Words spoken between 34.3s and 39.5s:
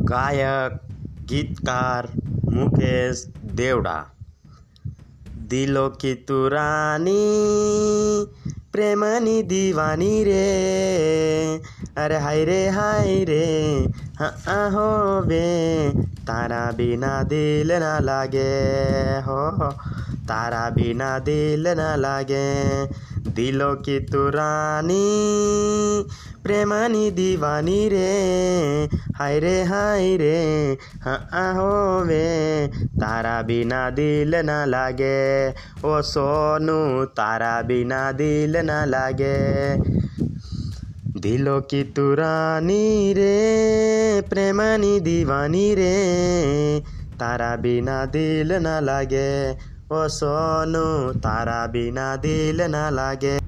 না লাগে। ও সোনু, তারা বিনা দিল না লাগে।